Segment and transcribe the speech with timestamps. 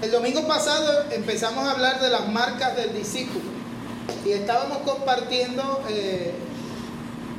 [0.00, 3.44] El domingo pasado empezamos a hablar de las marcas del discípulo
[4.24, 6.32] y estábamos compartiendo eh,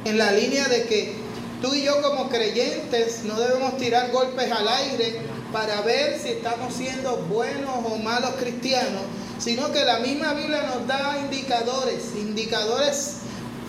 [0.04, 1.16] en la línea de que
[1.62, 5.22] tú y yo como creyentes no debemos tirar golpes al aire
[5.54, 9.04] para ver si estamos siendo buenos o malos cristianos,
[9.40, 13.20] sino que la misma Biblia nos da indicadores, indicadores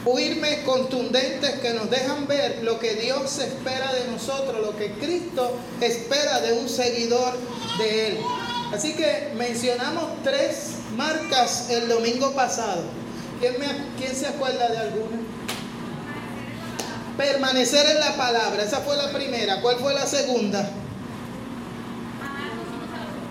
[0.04, 5.56] firmes, contundentes, que nos dejan ver lo que Dios espera de nosotros, lo que Cristo
[5.80, 7.36] espera de un seguidor
[7.78, 8.18] de Él.
[8.72, 12.82] Así que mencionamos tres marcas el domingo pasado.
[13.40, 13.56] ¿Quién,
[13.98, 15.18] ¿Quién se acuerda de alguna?
[17.16, 19.60] Permanecer en la palabra, esa fue la primera.
[19.60, 20.70] ¿Cuál fue la segunda?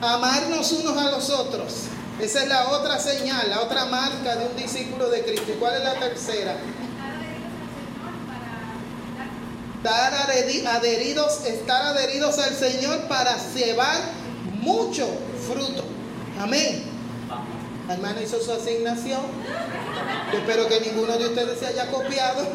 [0.01, 1.73] Amarnos unos a los otros.
[2.19, 5.53] Esa es la otra señal, la otra marca de un discípulo de Cristo.
[5.57, 6.57] ¿Cuál es la tercera?
[9.77, 13.97] Estar adheridos, estar adheridos al Señor para llevar
[14.61, 15.07] mucho
[15.49, 15.83] fruto.
[16.39, 16.83] Amén.
[17.87, 19.21] El hermano hizo su asignación.
[20.33, 22.47] espero que ninguno de ustedes se haya copiado.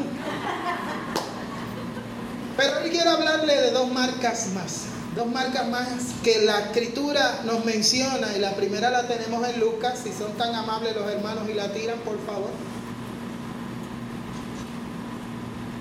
[2.57, 4.85] Pero hoy quiero hablarle de dos marcas más.
[5.17, 5.89] Dos marcas más
[6.23, 8.29] que la escritura nos menciona.
[8.37, 9.99] Y la primera la tenemos en Lucas.
[10.05, 12.51] Si son tan amables los hermanos y la tiran, por favor.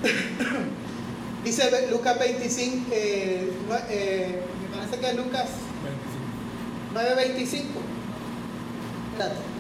[1.44, 3.52] Dice Lucas 25, eh,
[3.90, 5.48] eh, me parece que es Lucas
[6.94, 7.64] 9.25.
[9.14, 9.54] Espérate,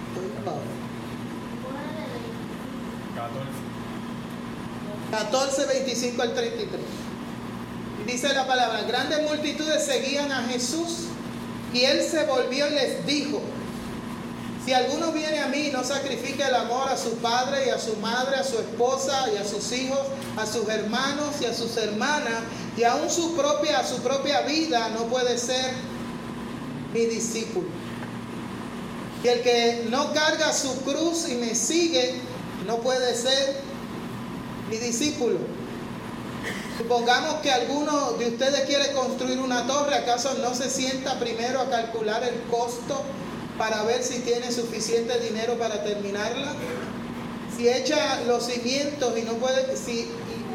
[5.11, 6.81] 14, 25 al 33.
[8.07, 11.07] Dice la palabra, grandes multitudes seguían a Jesús
[11.71, 13.39] y él se volvió y les dijo,
[14.65, 17.95] si alguno viene a mí no sacrifica el amor a su padre y a su
[17.97, 19.99] madre, a su esposa y a sus hijos,
[20.37, 22.41] a sus hermanos y a sus hermanas,
[22.75, 25.73] y aún su propia, a su propia vida, no puede ser
[26.93, 27.67] mi discípulo.
[29.23, 32.15] Y el que no carga su cruz y me sigue,
[32.67, 33.61] no puede ser
[34.69, 35.37] mi discípulo.
[36.77, 41.69] Supongamos que alguno de ustedes quiere construir una torre, ¿acaso no se sienta primero a
[41.69, 43.01] calcular el costo
[43.57, 46.53] para ver si tiene suficiente dinero para terminarla?
[47.55, 50.09] Si echa los cimientos y no puede, si,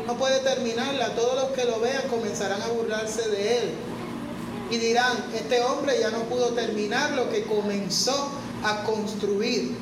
[0.07, 3.75] no puede terminarla, todos los que lo vean comenzarán a burlarse de él
[4.71, 8.31] y dirán, este hombre ya no pudo terminar lo que comenzó
[8.63, 9.77] a construir.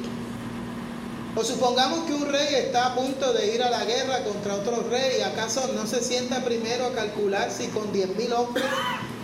[1.35, 4.89] O supongamos que un rey está a punto de ir a la guerra contra otro
[4.89, 8.65] rey, ¿acaso no se sienta primero a calcular si con 10 mil hombres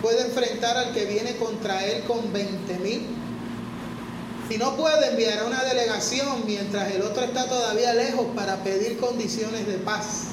[0.01, 3.07] puede enfrentar al que viene contra él con 20 mil?
[4.47, 8.97] Si no puede enviar a una delegación mientras el otro está todavía lejos para pedir
[8.97, 10.32] condiciones de paz.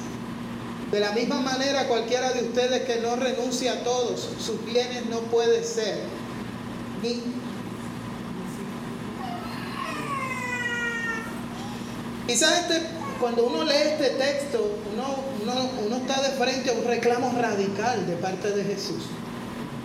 [0.90, 5.20] De la misma manera, cualquiera de ustedes que no renuncia a todos sus bienes no
[5.20, 6.00] puede ser
[7.02, 7.22] ni
[12.30, 12.80] Quizás este,
[13.18, 15.16] cuando uno lee este texto, uno,
[15.84, 19.02] uno, está de frente a un reclamo radical de parte de Jesús.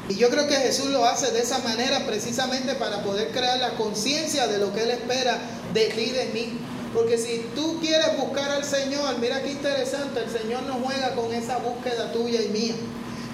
[0.09, 3.71] Y yo creo que Jesús lo hace de esa manera precisamente para poder crear la
[3.71, 5.39] conciencia de lo que Él espera
[5.73, 6.59] de ti y de mí.
[6.95, 11.33] Porque si tú quieres buscar al Señor, mira qué interesante, el Señor no juega con
[11.33, 12.75] esa búsqueda tuya y mía.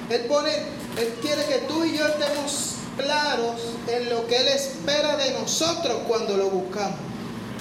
[0.09, 0.51] Él pone,
[0.97, 5.99] Él quiere que tú y yo estemos claros en lo que Él espera de nosotros
[6.07, 6.97] cuando lo buscamos.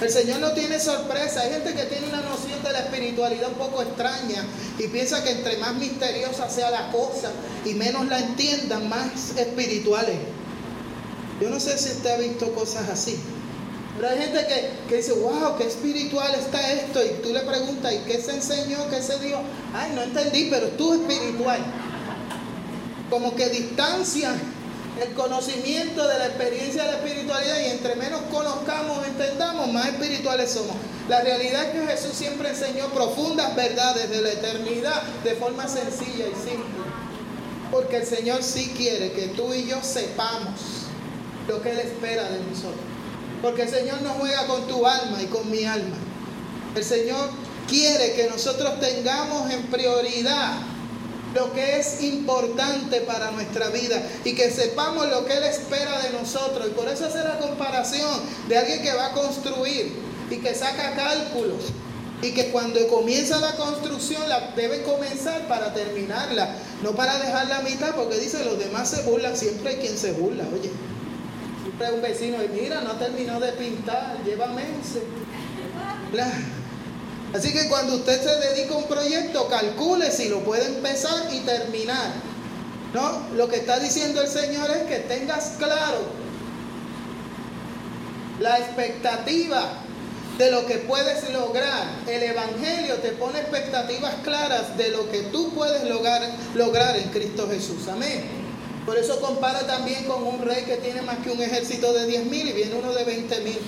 [0.01, 1.41] El Señor no tiene sorpresa.
[1.41, 4.43] Hay gente que tiene una noción de la espiritualidad un poco extraña
[4.79, 7.31] y piensa que entre más misteriosa sea la cosa
[7.63, 10.17] y menos la entiendan, más espirituales.
[11.39, 13.19] Yo no sé si usted ha visto cosas así.
[13.97, 14.47] Pero hay gente
[14.87, 17.03] que, dice, wow, qué espiritual está esto.
[17.03, 18.89] Y tú le preguntas, ¿y qué se enseñó?
[18.89, 19.39] ¿Qué se dio?
[19.73, 21.59] Ay, no entendí, pero tú espiritual.
[23.09, 24.39] Como que distancian
[25.01, 30.51] el conocimiento de la experiencia de la espiritualidad y entre menos conozcamos, entendamos, más espirituales
[30.51, 30.75] somos.
[31.09, 36.25] La realidad es que Jesús siempre enseñó profundas verdades de la eternidad de forma sencilla
[36.27, 36.81] y simple.
[37.71, 40.59] Porque el Señor sí quiere que tú y yo sepamos
[41.47, 42.91] lo que Él espera de nosotros.
[43.41, 45.95] Porque el Señor no juega con tu alma y con mi alma.
[46.75, 47.29] El Señor
[47.67, 50.59] quiere que nosotros tengamos en prioridad
[51.33, 56.11] lo que es importante para nuestra vida y que sepamos lo que Él espera de
[56.11, 56.67] nosotros.
[56.67, 59.93] Y por eso hace la comparación de alguien que va a construir
[60.29, 61.63] y que saca cálculos
[62.21, 67.61] y que cuando comienza la construcción la debe comenzar para terminarla, no para dejarla a
[67.61, 70.69] mitad, porque dice los demás se burlan, siempre hay quien se burla, oye
[71.89, 75.03] un vecino y mira, no terminó de pintar, lleva meses.
[77.33, 81.39] Así que cuando usted se dedica a un proyecto, calcule si lo puede empezar y
[81.39, 82.11] terminar.
[82.93, 83.25] ¿No?
[83.35, 86.01] Lo que está diciendo el Señor es que tengas claro
[88.41, 89.63] la expectativa
[90.37, 91.87] de lo que puedes lograr.
[92.07, 96.21] El Evangelio te pone expectativas claras de lo que tú puedes lograr,
[96.53, 97.87] lograr en Cristo Jesús.
[97.87, 98.41] Amén.
[98.85, 102.25] Por eso compara también con un rey que tiene más que un ejército de 10
[102.25, 103.59] mil y viene uno de 20 mil.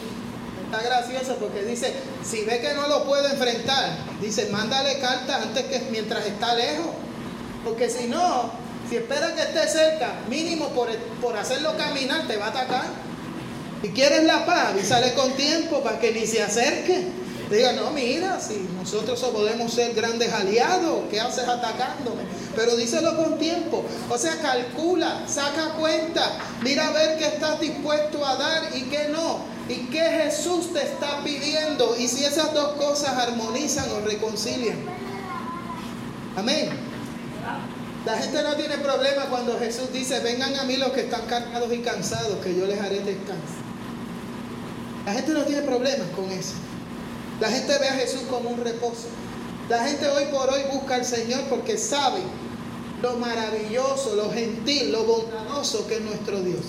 [0.66, 1.94] Está gracioso porque dice,
[2.24, 6.88] si ve que no lo puede enfrentar, dice, mándale cartas antes que mientras está lejos.
[7.64, 8.52] Porque si no,
[8.90, 10.90] si espera que esté cerca, mínimo por,
[11.22, 12.86] por hacerlo caminar, te va a atacar.
[13.84, 17.06] Si quieres la paz, avísale con tiempo para que ni se acerque.
[17.50, 22.24] Diga, no, mira, si nosotros podemos ser grandes aliados, ¿qué haces atacándome?
[22.56, 23.84] Pero díselo con tiempo.
[24.10, 29.10] O sea, calcula, saca cuenta, mira a ver qué estás dispuesto a dar y qué
[29.10, 29.40] no.
[29.70, 31.96] Y qué Jesús te está pidiendo.
[31.98, 34.78] Y si esas dos cosas armonizan o reconcilian.
[36.36, 36.70] Amén.
[38.06, 41.72] La gente no tiene problema cuando Jesús dice, vengan a mí los que están cargados
[41.72, 43.64] y cansados, que yo les haré descanso.
[45.06, 46.56] La gente no tiene problemas con eso.
[47.44, 49.10] La gente ve a Jesús como un reposo.
[49.68, 52.22] La gente hoy por hoy busca al Señor porque sabe
[53.02, 56.62] lo maravilloso, lo gentil, lo bondadoso que es nuestro Dios.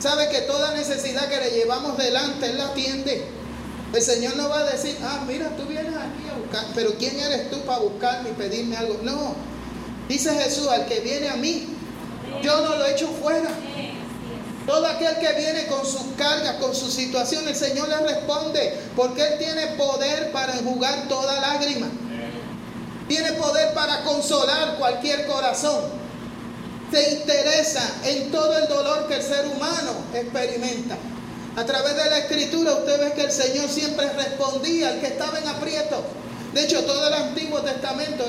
[0.00, 3.26] Sabe que toda necesidad que le llevamos delante, Él la atiende.
[3.94, 7.20] El Señor no va a decir, ah, mira, tú vienes aquí a buscar, pero ¿quién
[7.20, 8.98] eres tú para buscarme y pedirme algo?
[9.04, 9.36] No.
[10.08, 11.68] Dice Jesús, al que viene a mí,
[12.42, 13.50] yo no lo echo fuera.
[14.66, 19.22] Todo aquel que viene con sus cargas, con su situación, el Señor le responde, porque
[19.22, 21.88] Él tiene poder para enjugar toda lágrima.
[23.06, 25.84] Tiene poder para consolar cualquier corazón.
[26.90, 30.96] Se interesa en todo el dolor que el ser humano experimenta.
[31.56, 35.38] A través de la escritura usted ve que el Señor siempre respondía al que estaba
[35.38, 36.02] en aprieto.
[36.52, 38.24] De hecho, todo el Antiguo Testamento,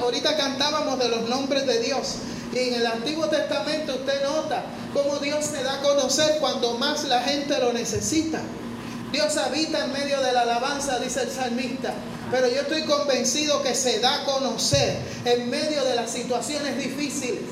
[0.00, 2.16] ahorita, cantábamos de los nombres de Dios.
[2.52, 7.04] Y en el Antiguo Testamento usted nota cómo Dios se da a conocer cuando más
[7.04, 8.40] la gente lo necesita.
[9.10, 11.92] Dios habita en medio de la alabanza, dice el salmista.
[12.30, 17.42] Pero yo estoy convencido que se da a conocer en medio de las situaciones difíciles.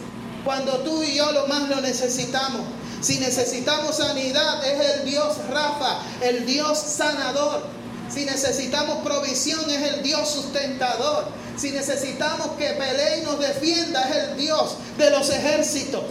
[0.44, 2.62] Cuando tú y yo lo más lo necesitamos.
[3.00, 7.79] Si necesitamos sanidad, es el Dios Rafa, el Dios sanador.
[8.12, 11.26] Si necesitamos provisión, es el Dios sustentador.
[11.56, 16.02] Si necesitamos que pelee y nos defienda, es el Dios de los ejércitos.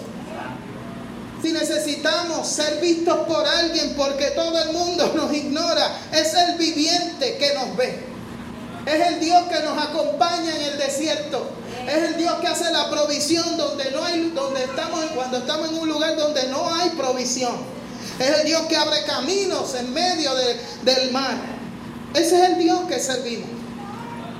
[1.41, 7.37] Si necesitamos ser vistos por alguien porque todo el mundo nos ignora, es el viviente
[7.37, 8.05] que nos ve.
[8.85, 11.49] Es el Dios que nos acompaña en el desierto.
[11.87, 15.75] Es el Dios que hace la provisión donde no hay, donde estamos, cuando estamos en
[15.79, 17.55] un lugar donde no hay provisión.
[18.19, 20.31] Es el Dios que abre caminos en medio
[20.83, 21.58] del mar.
[22.13, 23.49] Ese es el Dios que servimos.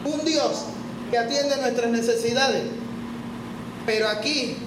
[0.06, 0.64] Un Dios
[1.12, 2.64] que atiende nuestras necesidades.
[3.86, 4.58] Pero aquí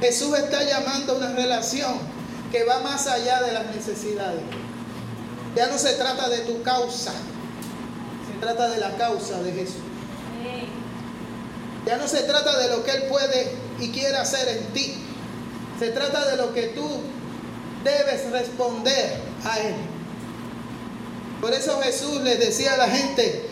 [0.00, 1.94] Jesús está llamando a una relación
[2.50, 4.42] que va más allá de las necesidades.
[5.56, 9.82] Ya no se trata de tu causa, se trata de la causa de Jesús.
[11.86, 14.94] Ya no se trata de lo que Él puede y quiere hacer en ti.
[15.78, 16.88] Se trata de lo que tú
[17.82, 19.74] debes responder a Él.
[21.42, 23.42] Por eso Jesús les decía a la gente,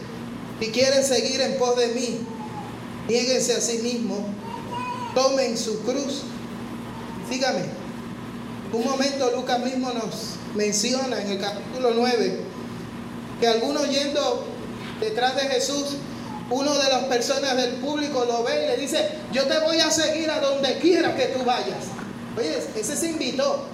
[0.61, 2.21] si quieren seguir en pos de mí,
[3.09, 4.21] nieguense a sí mismos,
[5.13, 6.23] tomen su cruz,
[7.29, 7.65] sígame.
[8.73, 12.41] Un momento Lucas mismo nos menciona en el capítulo 9
[13.41, 14.45] que algunos yendo
[15.01, 15.97] detrás de Jesús,
[16.49, 19.91] uno de las personas del público lo ve y le dice, yo te voy a
[19.91, 21.87] seguir a donde quiera que tú vayas.
[22.39, 23.65] Oye, ese se invitó,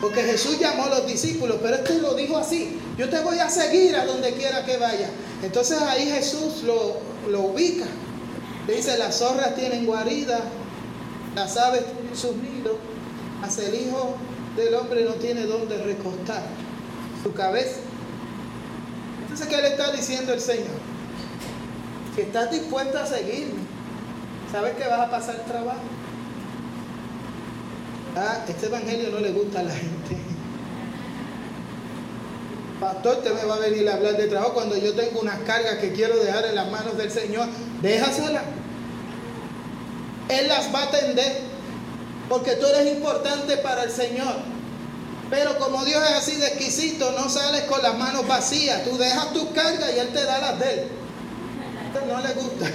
[0.00, 3.50] porque Jesús llamó a los discípulos, pero este lo dijo así, yo te voy a
[3.50, 5.10] seguir a donde quiera que vaya.
[5.42, 6.96] Entonces ahí Jesús lo,
[7.30, 7.86] lo ubica.
[8.66, 10.40] Le dice, las zorras tienen guarida,
[11.34, 12.76] las aves tienen sus nidos,
[13.42, 14.16] hasta el Hijo
[14.56, 16.42] del Hombre no tiene dónde recostar
[17.22, 17.76] su cabeza.
[19.22, 20.66] Entonces, ¿qué le está diciendo el Señor?
[22.14, 23.60] Si estás dispuesto a seguirme,
[24.50, 25.80] sabes que vas a pasar trabajo.
[28.16, 30.16] Ah, este evangelio no le gusta a la gente.
[32.80, 35.76] Pastor, usted me va a venir a hablar de trabajo cuando yo tengo unas cargas
[35.78, 37.46] que quiero dejar en las manos del Señor.
[37.82, 38.42] Déjasela.
[40.28, 41.40] Él las va a atender
[42.28, 44.34] porque tú eres importante para el Señor.
[45.28, 48.82] Pero como Dios es así de exquisito, no sales con las manos vacías.
[48.84, 50.88] Tú dejas tus cargas y Él te da las de Él.
[51.92, 52.66] Esto no le gusta.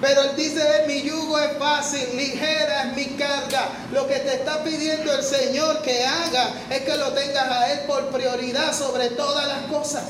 [0.00, 3.68] Pero él dice, mi yugo es fácil, ligera es mi carga.
[3.92, 7.80] Lo que te está pidiendo el Señor que haga es que lo tengas a Él
[7.86, 10.04] por prioridad sobre todas las cosas.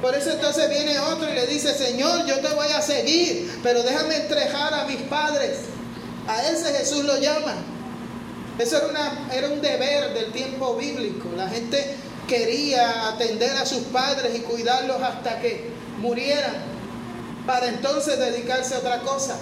[0.00, 3.82] Por eso entonces viene otro y le dice, Señor, yo te voy a seguir, pero
[3.82, 5.58] déjame entrejar a mis padres.
[6.28, 7.54] A ese Jesús lo llama.
[8.58, 11.28] Eso era, una, era un deber del tiempo bíblico.
[11.36, 11.96] La gente
[12.28, 16.71] quería atender a sus padres y cuidarlos hasta que murieran,
[17.46, 19.36] para entonces dedicarse a otra cosa.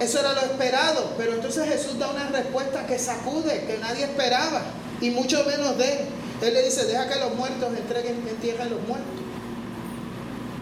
[0.00, 4.62] Eso era lo esperado, pero entonces Jesús da una respuesta que sacude, que nadie esperaba,
[5.00, 5.98] y mucho menos de él.
[6.40, 9.18] Él le dice, deja que los muertos entreguen en tierra a los muertos.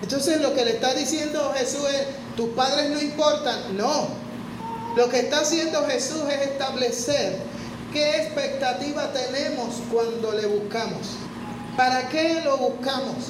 [0.02, 2.06] Entonces lo que le está diciendo Jesús es,
[2.36, 3.76] tus padres no importan.
[3.76, 4.08] No.
[4.96, 7.38] Lo que está haciendo Jesús es establecer
[7.92, 11.08] qué expectativa tenemos cuando le buscamos.
[11.76, 13.26] ¿Para qué lo buscamos?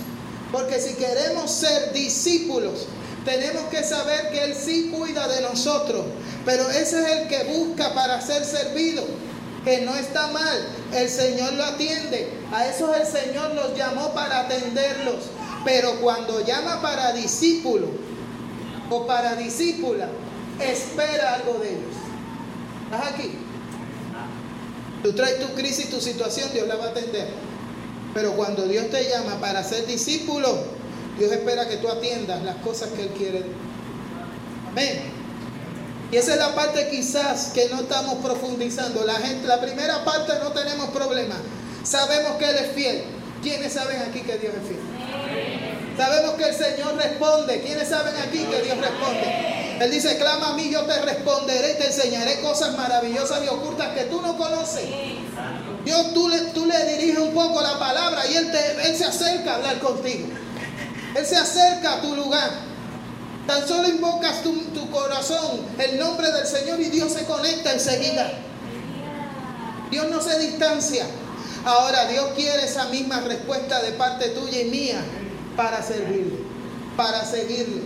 [0.56, 2.86] Porque si queremos ser discípulos,
[3.26, 6.06] tenemos que saber que Él sí cuida de nosotros,
[6.46, 9.04] pero ese es el que busca para ser servido,
[9.66, 14.46] que no está mal, el Señor lo atiende, a esos el Señor los llamó para
[14.46, 15.24] atenderlos,
[15.66, 17.88] pero cuando llama para discípulo
[18.88, 20.08] o para discípula,
[20.58, 21.96] espera algo de ellos.
[22.90, 23.32] ¿Estás aquí?
[25.02, 27.28] Tú traes tu crisis, tu situación, Dios la va a atender.
[28.16, 30.48] Pero cuando Dios te llama para ser discípulo,
[31.18, 33.42] Dios espera que tú atiendas las cosas que Él quiere.
[34.70, 35.02] Amén.
[36.10, 39.04] Y esa es la parte quizás que no estamos profundizando.
[39.04, 41.34] La gente, la primera parte no tenemos problema.
[41.84, 43.02] Sabemos que Él es fiel.
[43.42, 45.96] ¿Quiénes saben aquí que Dios es fiel?
[45.98, 47.60] Sabemos que el Señor responde.
[47.60, 49.65] ¿Quiénes saben aquí que Dios responde?
[49.80, 54.04] Él dice, clama a mí, yo te responderé te enseñaré cosas maravillosas y ocultas que
[54.04, 54.84] tú no conoces.
[55.84, 59.04] Dios, tú le, tú le diriges un poco la palabra y él, te, él se
[59.04, 60.28] acerca a hablar contigo.
[61.14, 62.50] Él se acerca a tu lugar.
[63.46, 68.32] Tan solo invocas tu, tu corazón, el nombre del Señor y Dios se conecta enseguida.
[69.90, 71.06] Dios no se distancia.
[71.64, 75.00] Ahora Dios quiere esa misma respuesta de parte tuya y mía
[75.56, 76.38] para servirle,
[76.96, 77.82] para seguirle.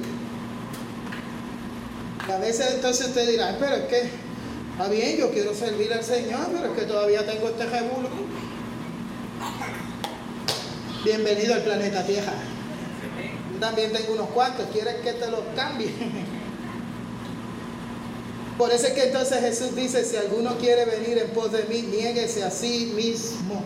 [2.30, 4.10] A veces entonces usted dirá, pero es que
[4.72, 8.08] está bien, yo quiero servir al Señor, pero es que todavía tengo este rebulo.
[11.04, 12.32] Bienvenido al planeta Tierra
[13.60, 15.92] también tengo unos cuantos, ¿quieres que te los cambie?
[18.58, 21.82] Por eso es que entonces Jesús dice, si alguno quiere venir en pos de mí,
[21.82, 23.62] niéguese a sí mismo.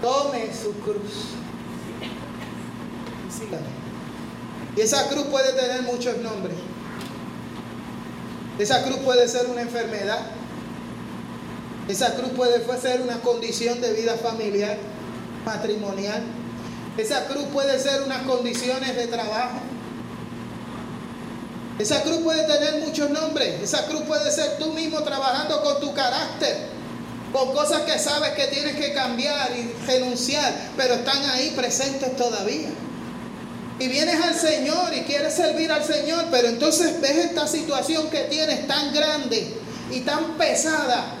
[0.00, 1.34] Tome su cruz.
[4.76, 6.54] Y esa cruz puede tener muchos nombres.
[8.58, 10.20] Esa cruz puede ser una enfermedad.
[11.88, 14.76] Esa cruz puede ser una condición de vida familiar,
[15.44, 16.22] matrimonial.
[16.98, 19.60] Esa cruz puede ser unas condiciones de trabajo.
[21.78, 23.62] Esa cruz puede tener muchos nombres.
[23.62, 26.68] Esa cruz puede ser tú mismo trabajando con tu carácter,
[27.32, 32.70] con cosas que sabes que tienes que cambiar y renunciar, pero están ahí presentes todavía.
[33.78, 38.20] Y vienes al Señor y quieres servir al Señor, pero entonces ves esta situación que
[38.20, 39.54] tienes tan grande
[39.90, 41.14] y tan pesada,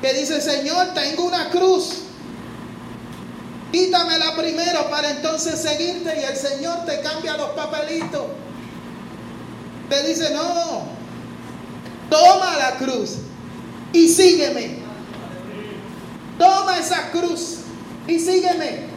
[0.00, 2.06] que dice, Señor, tengo una cruz
[3.76, 8.24] Quítamela primero para entonces seguirte y el Señor te cambia los papelitos.
[9.90, 10.84] Te dice, no,
[12.08, 13.16] toma la cruz
[13.92, 14.78] y sígueme.
[16.38, 17.58] Toma esa cruz
[18.06, 18.95] y sígueme.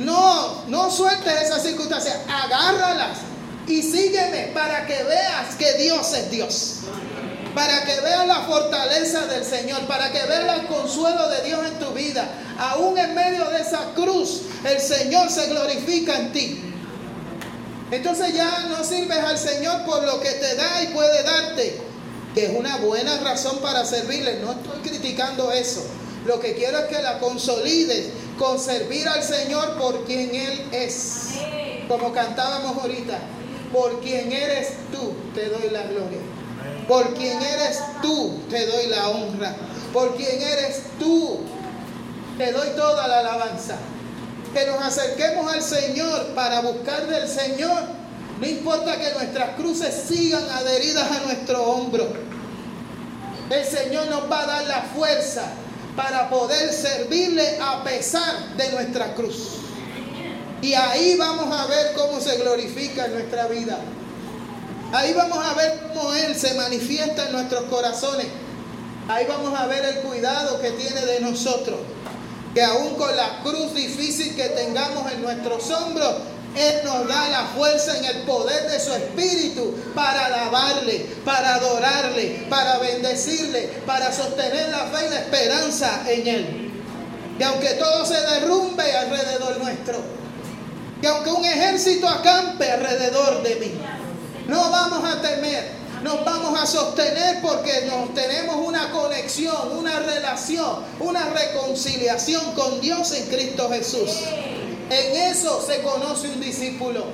[0.00, 3.18] No, no sueltes esas circunstancias, agárralas
[3.66, 6.80] y sígueme para que veas que Dios es Dios
[7.54, 11.78] para que veas la fortaleza del Señor, para que veas el consuelo de Dios en
[11.78, 12.28] tu vida.
[12.58, 16.60] Aún en medio de esa cruz, el Señor se glorifica en ti.
[17.90, 21.80] Entonces ya no sirves al Señor por lo que te da y puede darte,
[22.34, 24.40] que es una buena razón para servirle.
[24.40, 25.84] No estoy criticando eso.
[26.26, 31.34] Lo que quiero es que la consolides con servir al Señor por quien Él es.
[31.86, 33.18] Como cantábamos ahorita,
[33.70, 36.20] por quien eres tú, te doy la gloria.
[36.88, 39.54] Por quien eres tú, te doy la honra.
[39.92, 41.40] Por quien eres tú,
[42.38, 43.76] te doy toda la alabanza.
[44.54, 47.82] Que nos acerquemos al Señor para buscar del Señor.
[48.40, 52.08] No importa que nuestras cruces sigan adheridas a nuestro hombro.
[53.50, 55.44] El Señor nos va a dar la fuerza
[55.96, 59.60] para poder servirle a pesar de nuestra cruz.
[60.62, 63.78] Y ahí vamos a ver cómo se glorifica en nuestra vida.
[64.92, 68.26] Ahí vamos a ver cómo Él se manifiesta en nuestros corazones.
[69.08, 71.78] Ahí vamos a ver el cuidado que tiene de nosotros.
[72.54, 76.16] Que aún con la cruz difícil que tengamos en nuestros hombros,
[76.56, 82.46] Él nos da la fuerza en el poder de su Espíritu para alabarle, para adorarle,
[82.50, 86.72] para bendecirle, para sostener la fe y la esperanza en Él.
[87.38, 90.02] Que aunque todo se derrumbe alrededor nuestro,
[91.00, 93.72] que aunque un ejército acampe alrededor de mí,
[94.48, 95.80] no vamos a temer.
[96.02, 103.12] nos vamos a sostener porque nos tenemos una conexión, una relación, una reconciliación con Dios
[103.12, 104.10] en Cristo Jesús.
[104.90, 107.04] En eso se conoce un discípulo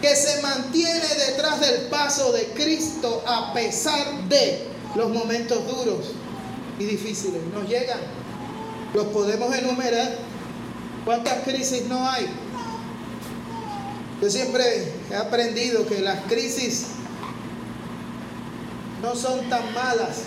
[0.00, 6.12] que se mantiene detrás del paso de Cristo a pesar de los momentos duros
[6.78, 7.42] y difíciles.
[7.52, 8.00] Nos llegan,
[8.94, 10.16] los podemos enumerar.
[11.04, 12.28] ¿Cuántas crisis no hay?
[14.22, 16.86] Yo siempre he aprendido que las crisis
[19.02, 20.22] no son tan malas.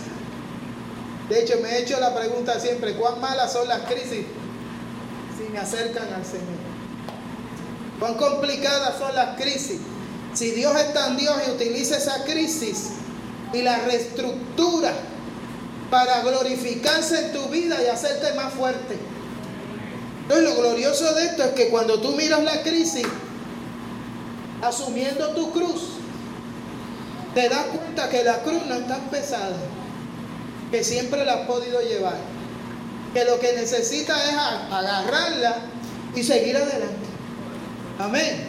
[1.29, 4.23] De hecho, me he hecho la pregunta siempre, ¿cuán malas son las crisis
[5.51, 6.67] me acercan al Señor?
[7.99, 9.79] ¿Cuán complicadas son las crisis?
[10.33, 12.89] Si Dios es tan Dios y utiliza esa crisis
[13.53, 14.93] y la reestructura
[15.89, 18.97] para glorificarse en tu vida y hacerte más fuerte.
[20.23, 23.07] Entonces lo glorioso de esto es que cuando tú miras la crisis,
[24.61, 25.83] asumiendo tu cruz,
[27.33, 29.55] te das cuenta que la cruz no es tan pesada,
[30.69, 32.17] que siempre la has podido llevar,
[33.17, 34.35] que lo que necesitas es
[34.71, 35.55] agarrarla
[36.15, 37.07] y seguir adelante.
[37.97, 38.43] Amén.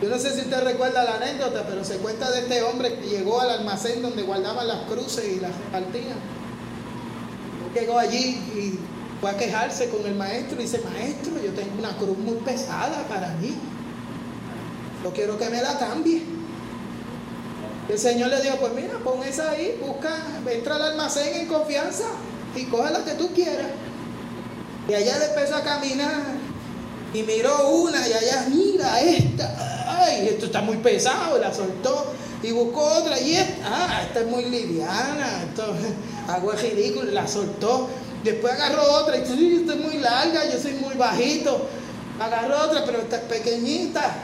[0.00, 3.08] Yo no sé si usted recuerda la anécdota, pero se cuenta de este hombre que
[3.08, 6.16] llegó al almacén donde guardaban las cruces y las repartían.
[7.74, 8.78] Llegó allí y
[9.20, 13.02] fue a quejarse con el maestro y dice, maestro, yo tengo una cruz muy pesada
[13.08, 13.56] para mí.
[15.02, 16.22] Yo quiero que me la cambie.
[17.88, 20.14] El Señor le dijo, pues mira, pon esa ahí, busca,
[20.48, 22.04] entra al almacén en confianza
[22.56, 23.68] y coge la que tú quieras.
[24.88, 26.22] Y allá le empezó a caminar
[27.12, 32.52] y miró una y allá, mira esta ay, esto está muy pesado, la soltó y
[32.52, 35.74] buscó otra y esta, ah, esta es muy liviana, esto,
[36.28, 37.88] algo es ridículo, la soltó.
[38.24, 41.68] Después agarró otra y dice, esta es muy larga, yo soy muy bajito.
[42.18, 44.14] Agarró otra, pero esta es pequeñita.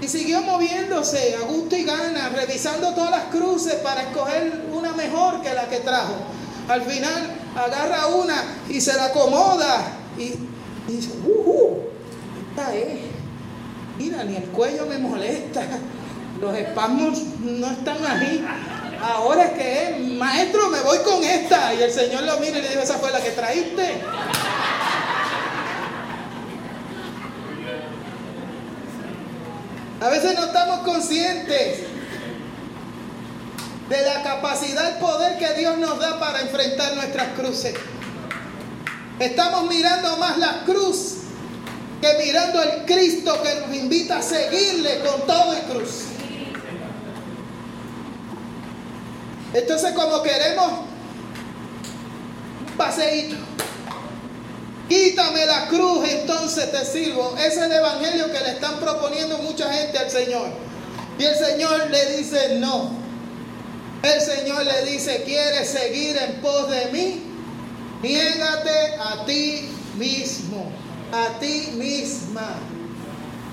[0.00, 5.42] Y siguió moviéndose a gusto y gana, revisando todas las cruces para escoger una mejor
[5.42, 6.14] que la que trajo.
[6.68, 9.86] Al final agarra una y se la acomoda
[10.18, 10.34] y,
[10.86, 11.78] dice, uh,
[12.50, 13.08] esta es.
[13.96, 15.62] Mira, ni el cuello me molesta.
[16.40, 18.46] Los espasmos no están ahí.
[19.02, 21.72] Ahora es que es, maestro, me voy con esta.
[21.72, 24.02] Y el Señor lo mira y le dice, esa fue la que traíste.
[30.00, 31.87] A veces no estamos conscientes
[33.88, 37.74] de la capacidad, el poder que Dios nos da para enfrentar nuestras cruces.
[39.18, 41.14] Estamos mirando más la cruz
[42.00, 46.04] que mirando al Cristo que nos invita a seguirle con todo y cruz.
[49.54, 50.70] Entonces como queremos
[52.60, 53.36] un paseíto,
[54.88, 57.34] quítame la cruz, entonces te sirvo.
[57.38, 60.48] Ese es el evangelio que le están proponiendo mucha gente al Señor.
[61.18, 63.07] Y el Señor le dice no.
[64.02, 67.22] El Señor le dice, ¿quieres seguir en pos de mí?
[68.02, 70.72] Niégate a ti mismo
[71.12, 72.56] a ti misma.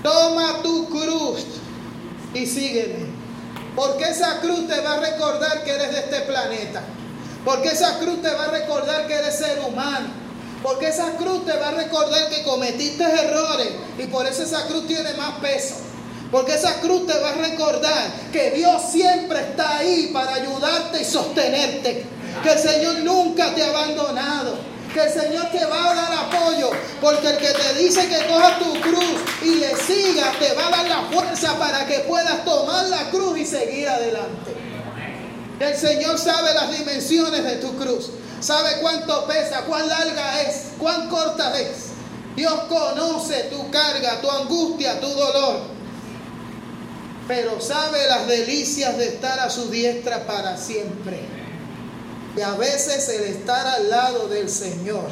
[0.02, 1.44] Toma tu cruz
[2.34, 3.06] y sígueme.
[3.74, 6.82] Porque esa cruz te va a recordar que eres de este planeta.
[7.44, 10.08] Porque esa cruz te va a recordar que eres ser humano.
[10.62, 14.86] Porque esa cruz te va a recordar que cometiste errores y por eso esa cruz
[14.86, 15.76] tiene más peso.
[16.30, 21.04] Porque esa cruz te va a recordar que Dios siempre está ahí para ayudarte y
[21.04, 22.04] sostenerte.
[22.42, 26.70] Que el Señor nunca te ha abandonado que el Señor te va a dar apoyo,
[27.02, 30.70] porque el que te dice que coja tu cruz y le siga, te va a
[30.70, 34.56] dar la fuerza para que puedas tomar la cruz y seguir adelante.
[35.60, 38.10] El Señor sabe las dimensiones de tu cruz,
[38.40, 41.88] sabe cuánto pesa, cuán larga es, cuán corta es.
[42.34, 45.60] Dios conoce tu carga, tu angustia, tu dolor,
[47.28, 51.20] pero sabe las delicias de estar a su diestra para siempre.
[52.36, 55.08] Y a veces el estar al lado del Señor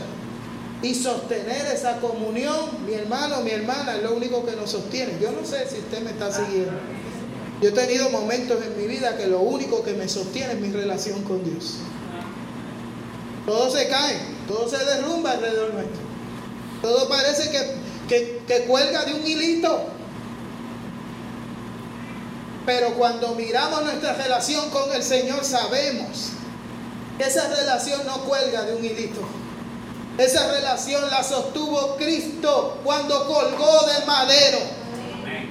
[0.83, 5.15] y sostener esa comunión, mi hermano, mi hermana, es lo único que nos sostiene.
[5.21, 6.73] Yo no sé si usted me está siguiendo.
[7.63, 10.71] Yo he tenido momentos en mi vida que lo único que me sostiene es mi
[10.71, 11.77] relación con Dios.
[13.47, 16.03] Todo se cae, todo se derrumba alrededor nuestro.
[16.83, 17.51] Todo parece
[18.09, 19.95] que, que cuelga de un hilito.
[22.67, 26.31] Pero cuando miramos nuestra relación con el Señor sabemos
[27.19, 29.21] esa relación no cuelga de un hilito.
[30.19, 34.59] Esa relación la sostuvo Cristo cuando colgó del madero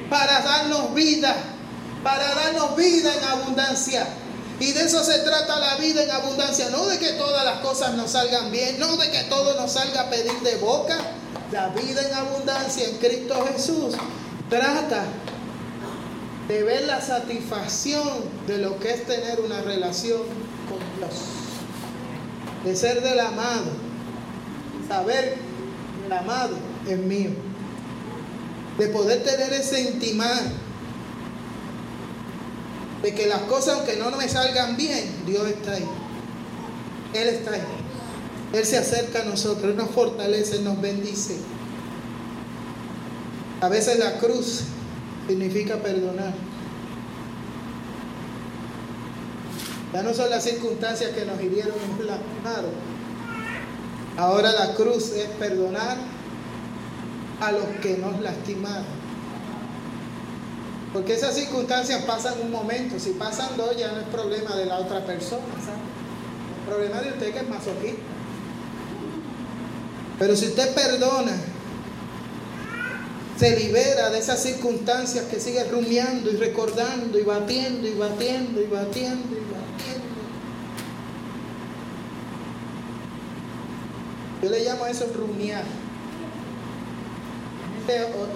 [0.10, 1.36] para darnos vida,
[2.04, 4.08] para darnos vida en abundancia.
[4.60, 7.93] Y de eso se trata la vida en abundancia, no de que todas las cosas
[7.93, 10.97] nos salgan bien, no de que todo nos salga a pedir de boca.
[11.52, 13.95] La vida en abundancia en Cristo Jesús
[14.49, 15.06] trata
[16.47, 18.08] de ver la satisfacción
[18.47, 20.21] de lo que es tener una relación
[20.69, 21.13] con Dios,
[22.65, 23.71] de ser del amado,
[24.88, 25.38] saber
[26.06, 26.56] el amado
[26.88, 27.32] es mío,
[28.77, 30.41] de poder tener ese intimar,
[33.01, 35.88] de que las cosas aunque no me salgan bien, Dios está ahí,
[37.13, 37.62] Él está ahí,
[38.53, 41.38] Él se acerca a nosotros, Él nos fortalece, nos bendice.
[43.62, 44.63] A veces la cruz
[45.28, 46.34] significa perdonar.
[49.94, 52.72] Ya no son las circunstancias que nos hirieron y nos lastimaron.
[54.18, 55.98] Ahora la cruz es perdonar
[57.40, 59.04] a los que nos lastimaron.
[60.94, 63.00] Porque esas circunstancias pasan un momento.
[63.00, 65.42] Si pasan dos, ya no es problema de la otra persona.
[66.68, 68.02] Problema de usted que es masoquista.
[70.20, 71.34] Pero si usted perdona
[73.38, 78.67] se libera de esas circunstancias que sigue rumiando y recordando y batiendo y batiendo y
[78.67, 80.13] batiendo y batiendo.
[84.43, 85.63] Yo le llamo a eso rumiar.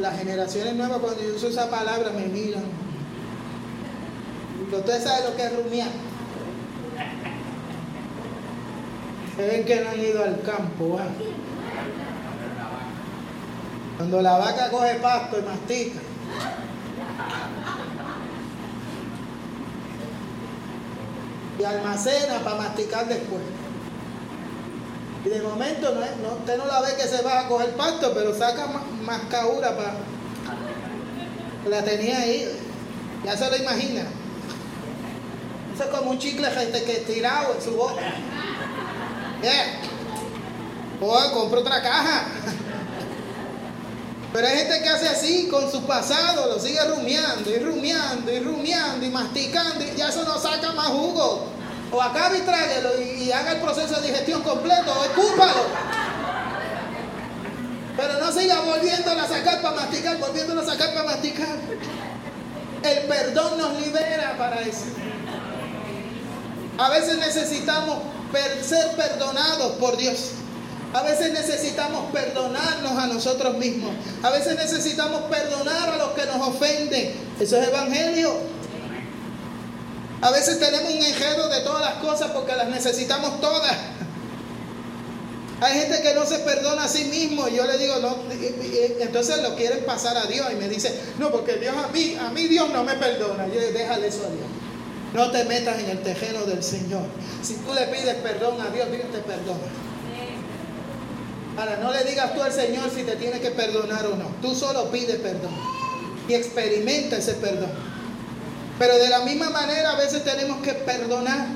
[0.01, 2.63] Las generaciones nuevas cuando yo uso esa palabra me miran.
[4.71, 5.89] Ustedes saben lo que es rumiar.
[9.37, 10.99] Se ven que no han ido al campo.
[13.97, 15.99] Cuando la vaca coge pasto y mastica.
[21.59, 23.41] Y almacena para masticar después.
[25.25, 28.37] Y de momento no, usted no la ve que se va a coger pasto, pero
[28.37, 28.67] saca
[29.03, 29.95] mascadura para.
[31.67, 32.47] La tenía ahí.
[33.25, 34.03] Ya se lo imagina.
[35.73, 36.47] Eso es como un chicle
[36.85, 38.01] que tirado en su boca.
[39.41, 39.81] Yeah.
[41.01, 42.25] O compra otra caja.
[44.33, 48.39] Pero hay gente que hace así con su pasado, lo sigue rumiando y rumiando y
[48.39, 51.47] rumiando y masticando y ya eso no saca más jugo.
[51.91, 55.63] O acabe y tráguelo y, haga el proceso de digestión completo o escúpalo.
[57.95, 61.55] Pero no siga volviéndolo a sacar para masticar, volviéndolo a sacar para masticar.
[62.83, 64.85] El perdón nos libera para eso.
[66.77, 67.99] A veces necesitamos
[68.61, 70.31] ser perdonados por Dios.
[70.93, 73.91] A veces necesitamos perdonarnos a nosotros mismos.
[74.23, 77.13] A veces necesitamos perdonar a los que nos ofenden.
[77.39, 78.33] Eso es evangelio.
[80.21, 83.73] A veces tenemos un enredo de todas las cosas porque las necesitamos todas.
[85.59, 87.47] Hay gente que no se perdona a sí mismo.
[87.49, 87.95] Yo le digo,
[88.99, 92.29] entonces lo quieren pasar a Dios y me dice, no, porque Dios a mí, a
[92.29, 93.47] mí Dios no me perdona.
[93.47, 94.47] Yo déjale eso a Dios.
[95.13, 97.03] No te metas en el tejeno del Señor.
[97.41, 99.86] Si tú le pides perdón a Dios, Dios te perdona.
[101.57, 104.25] Ahora, no le digas tú al Señor si te tiene que perdonar o no.
[104.41, 105.51] Tú solo pide perdón
[106.27, 107.71] y experimenta ese perdón.
[108.77, 111.47] Pero de la misma manera a veces tenemos que perdonar.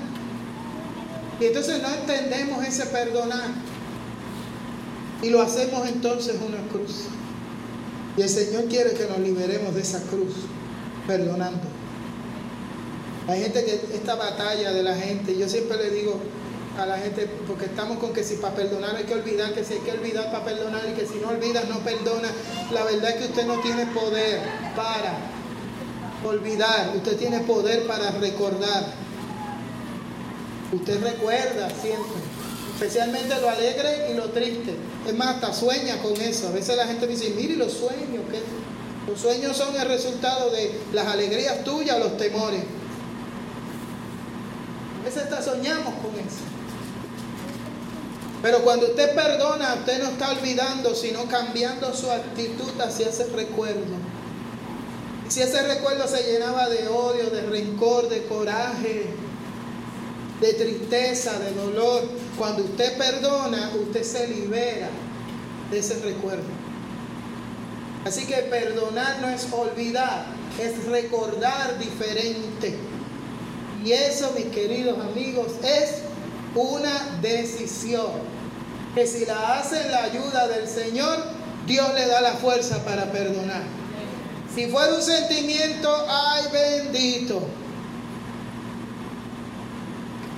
[1.40, 3.50] Y entonces no entendemos ese perdonar.
[5.22, 7.06] Y lo hacemos entonces una cruz.
[8.18, 10.34] Y el Señor quiere que nos liberemos de esa cruz,
[11.06, 11.62] perdonando.
[13.28, 16.20] Hay gente que esta batalla de la gente, yo siempre le digo,
[16.78, 19.74] a la gente, porque estamos con que si para perdonar hay que olvidar, que si
[19.74, 22.30] hay que olvidar para perdonar y que si no olvidas no perdona.
[22.72, 24.40] La verdad es que usted no tiene poder
[24.76, 25.18] para
[26.24, 28.86] olvidar, usted tiene poder para recordar.
[30.72, 32.22] Usted recuerda siempre,
[32.74, 34.76] especialmente lo alegre y lo triste.
[35.06, 36.48] Es más, hasta sueña con eso.
[36.48, 38.40] A veces la gente dice, mire los sueños, que
[39.12, 42.62] los sueños son el resultado de las alegrías tuyas los temores.
[45.02, 46.61] A veces hasta soñamos con eso.
[48.42, 53.96] Pero cuando usted perdona, usted no está olvidando, sino cambiando su actitud hacia ese recuerdo.
[55.30, 59.06] Si ese recuerdo se llenaba de odio, de rencor, de coraje,
[60.42, 62.04] de tristeza, de dolor,
[62.38, 64.90] cuando usted perdona, usted se libera
[65.70, 66.50] de ese recuerdo.
[68.04, 70.26] Así que perdonar no es olvidar,
[70.60, 72.76] es recordar diferente.
[73.86, 76.02] Y eso, mis queridos amigos, es
[76.56, 78.31] una decisión
[78.96, 81.18] que si la hace en la ayuda del Señor,
[81.66, 83.62] Dios le da la fuerza para perdonar.
[84.54, 87.42] Si fuera un sentimiento, ay bendito.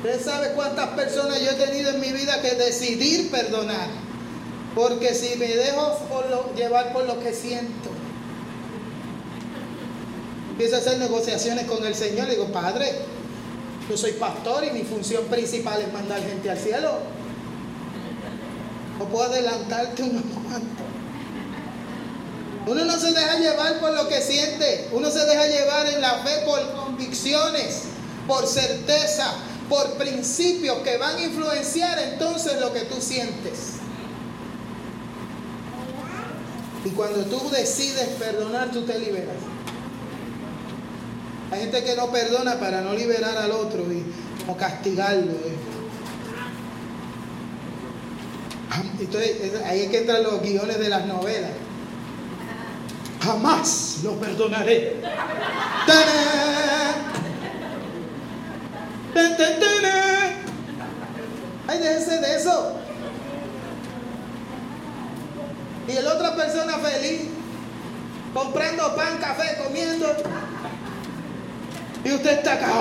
[0.03, 3.87] Usted sabe cuántas personas yo he tenido en mi vida que decidir perdonar.
[4.75, 5.97] Porque si me dejo
[6.55, 7.89] llevar por lo que siento,
[10.51, 12.91] empiezo a hacer negociaciones con el Señor, le digo, Padre,
[13.89, 16.99] yo soy pastor y mi función principal es mandar gente al cielo.
[19.03, 20.85] No puedo adelantarte unos cuantos.
[22.65, 26.19] Uno no se deja llevar por lo que siente, uno se deja llevar en la
[26.19, 27.81] fe por convicciones,
[28.25, 29.33] por certeza,
[29.67, 33.73] por principios que van a influenciar entonces lo que tú sientes.
[36.85, 39.35] Y cuando tú decides perdonar, tú te liberas.
[41.51, 44.05] Hay gente que no perdona para no liberar al otro y
[44.45, 45.33] como castigarlo.
[45.33, 45.62] ¿eh?
[48.99, 51.51] Entonces, ahí es que entran los guiones de las novelas.
[53.21, 54.97] Jamás lo perdonaré.
[61.67, 62.77] Ay, déjese de eso.
[65.87, 67.29] Y el otra persona feliz,
[68.33, 70.07] comprando pan, café, comiendo.
[72.03, 72.73] Y usted está acá.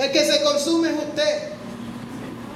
[0.00, 1.50] El que se consume es usted.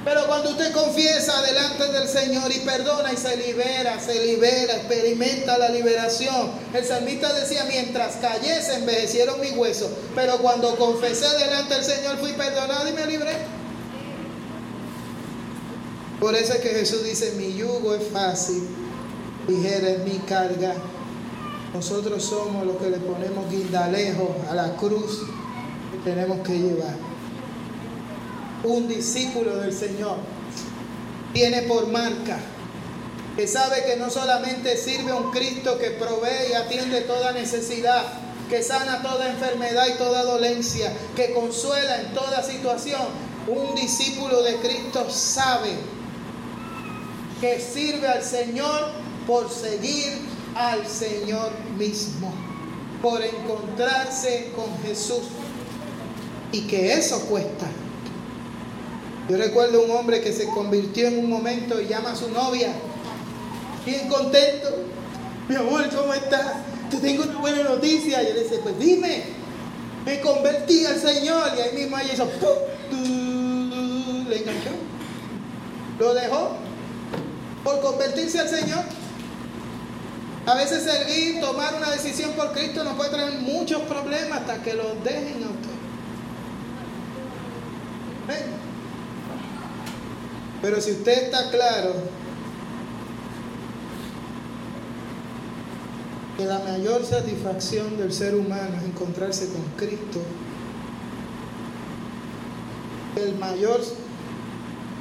[0.03, 5.57] Pero cuando usted confiesa delante del Señor y perdona y se libera, se libera, experimenta
[5.57, 6.51] la liberación.
[6.73, 9.89] El salmista decía, mientras callé se envejecieron mis huesos.
[10.15, 13.33] Pero cuando confesé delante del Señor fui perdonado y me libré.
[16.19, 18.67] Por eso es que Jesús dice, mi yugo es fácil,
[19.47, 20.73] ligera es mi carga.
[21.73, 25.19] Nosotros somos los que le ponemos guindalejos a la cruz
[25.91, 27.14] que tenemos que llevar
[28.65, 30.17] un discípulo del Señor
[31.33, 32.39] tiene por marca
[33.35, 38.05] que sabe que no solamente sirve a un Cristo que provee y atiende toda necesidad,
[38.49, 43.01] que sana toda enfermedad y toda dolencia, que consuela en toda situación.
[43.47, 45.71] Un discípulo de Cristo sabe
[47.41, 48.91] que sirve al Señor
[49.27, 50.13] por seguir
[50.55, 52.33] al Señor mismo,
[53.01, 55.23] por encontrarse con Jesús.
[56.53, 57.67] Y que eso cuesta.
[59.27, 62.73] Yo recuerdo un hombre que se convirtió en un momento y llama a su novia,
[63.83, 64.69] bien contento.
[65.49, 66.53] Mi amor, ¿cómo estás?
[66.91, 68.21] Te tengo una buena noticia.
[68.21, 69.23] Y él dice, pues dime,
[70.05, 71.51] me convertí al Señor.
[71.57, 74.27] Y ahí mismo ella hizo, ¡pum!
[74.29, 74.69] le enganchó.
[75.99, 76.57] Lo dejó
[77.63, 78.83] por convertirse al Señor.
[80.45, 84.75] A veces servir, tomar una decisión por Cristo nos puede traer muchos problemas hasta que
[84.75, 85.75] lo dejen a usted.
[90.65, 91.93] Pero si usted está claro
[96.35, 100.21] que la mayor satisfacción del ser humano es encontrarse con Cristo,
[103.15, 103.79] el mayor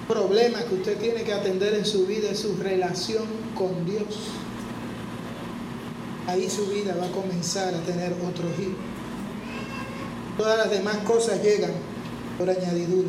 [0.07, 3.24] problema que usted tiene que atender en su vida es su relación
[3.55, 4.33] con Dios.
[6.27, 8.77] Ahí su vida va a comenzar a tener otro giro.
[10.37, 11.72] Todas las demás cosas llegan
[12.37, 13.09] por añadidura.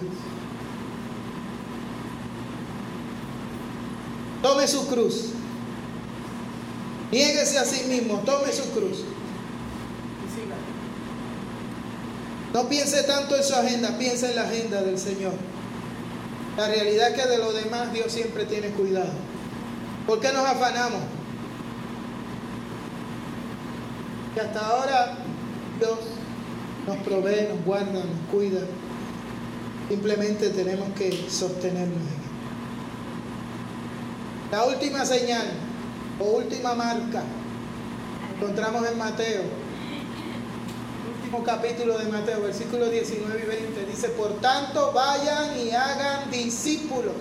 [4.45, 5.29] Tome su cruz.
[7.11, 8.99] Niéguese a sí mismo, tome su cruz.
[12.53, 15.33] No piense tanto en su agenda, piense en la agenda del Señor.
[16.57, 19.09] La realidad es que de lo demás Dios siempre tiene cuidado.
[20.05, 21.01] ¿Por qué nos afanamos?
[24.35, 25.17] Que hasta ahora
[25.79, 25.97] Dios
[26.85, 28.61] nos provee, nos guarda, nos cuida.
[29.89, 32.24] Simplemente tenemos que sostenernos en
[34.55, 35.47] la última señal
[36.17, 37.23] o última marca
[38.37, 39.41] encontramos en Mateo,
[41.13, 43.85] último capítulo de Mateo, versículos 19 y 20.
[43.85, 47.15] Dice, por tanto, vayan y hagan discípulos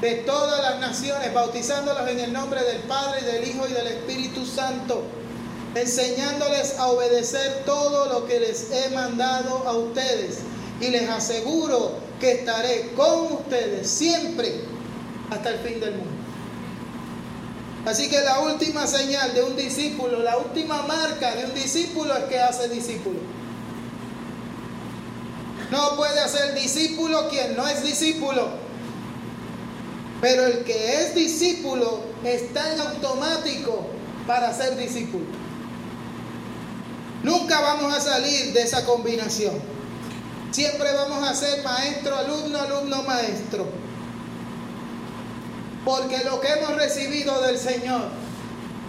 [0.00, 4.46] de todas las naciones, bautizándolos en el nombre del Padre, del Hijo y del Espíritu
[4.46, 5.02] Santo,
[5.74, 10.38] enseñándoles a obedecer todo lo que les he mandado a ustedes.
[10.80, 14.62] Y les aseguro que estaré con ustedes siempre
[15.30, 16.13] hasta el fin del mundo.
[17.86, 22.24] Así que la última señal de un discípulo, la última marca de un discípulo es
[22.24, 23.18] que hace discípulo.
[25.70, 28.48] No puede hacer discípulo quien no es discípulo.
[30.20, 33.86] Pero el que es discípulo está en automático
[34.26, 35.26] para ser discípulo.
[37.22, 39.54] Nunca vamos a salir de esa combinación.
[40.52, 43.83] Siempre vamos a ser maestro, alumno, alumno, maestro.
[45.84, 48.02] Porque lo que hemos recibido del Señor,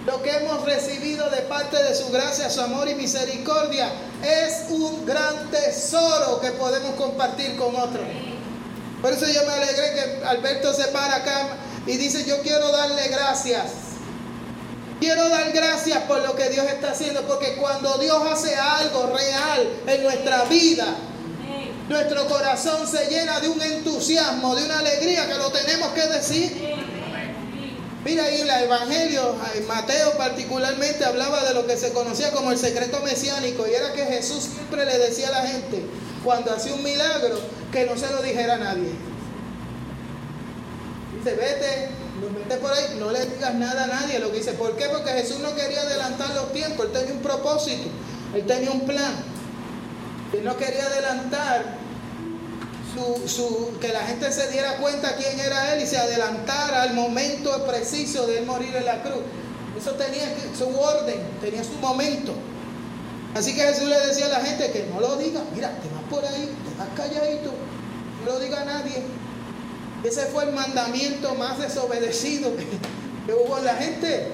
[0.05, 3.91] lo que hemos recibido de parte de su gracia, su amor y misericordia,
[4.23, 8.05] es un gran tesoro que podemos compartir con otros.
[9.01, 13.07] Por eso yo me alegré que Alberto se para acá y dice, yo quiero darle
[13.09, 13.63] gracias.
[14.99, 19.67] Quiero dar gracias por lo que Dios está haciendo, porque cuando Dios hace algo real
[19.87, 20.85] en nuestra vida,
[21.89, 26.84] nuestro corazón se llena de un entusiasmo, de una alegría que lo tenemos que decir.
[28.05, 29.35] Mira ahí el Evangelio,
[29.67, 34.05] Mateo particularmente hablaba de lo que se conocía como el secreto mesiánico y era que
[34.05, 35.83] Jesús siempre le decía a la gente
[36.23, 37.39] cuando hacía un milagro
[37.71, 38.91] que no se lo dijera a nadie.
[41.17, 41.89] Dice, vete,
[42.37, 44.19] vete por ahí, no le digas nada a nadie.
[44.19, 44.85] Lo que dice, ¿por qué?
[44.87, 47.89] Porque Jesús no quería adelantar los tiempos, él tenía un propósito,
[48.35, 49.15] él tenía un plan.
[50.31, 51.84] Él no quería adelantar
[53.81, 58.25] que la gente se diera cuenta quién era él y se adelantara al momento preciso
[58.25, 59.21] de él morir en la cruz.
[59.77, 62.33] Eso tenía su orden, tenía su momento.
[63.35, 66.03] Así que Jesús le decía a la gente que no lo diga, mira, te vas
[66.09, 67.51] por ahí, te vas calladito,
[68.23, 69.03] no lo diga a nadie.
[70.03, 74.31] Ese fue el mandamiento más desobedecido que hubo en la gente.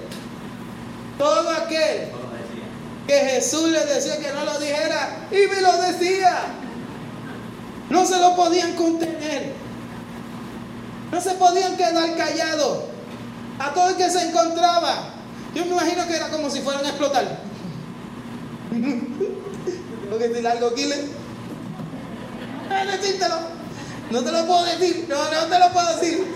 [1.17, 2.10] Todo aquel
[3.08, 6.61] que Jesús le decía que no lo dijera y me lo decía.
[7.91, 9.51] No se lo podían contener.
[11.12, 12.86] No se podían quedar callados.
[13.60, 15.10] A todo el que se encontraba.
[15.54, 17.39] Yo me imagino que era como si fueran a explotar.
[18.71, 21.10] Tengo que decir algo, Kile.
[22.69, 23.36] decírtelo.
[24.10, 25.06] No te lo puedo decir.
[25.10, 26.34] No, no te lo puedo decir.